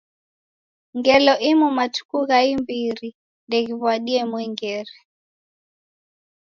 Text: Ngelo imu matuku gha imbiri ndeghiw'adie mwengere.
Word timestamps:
Ngelo 0.97 1.33
imu 1.49 1.67
matuku 1.77 2.17
gha 2.27 2.39
imbiri 2.53 3.09
ndeghiw'adie 3.45 4.21
mwengere. 4.29 4.95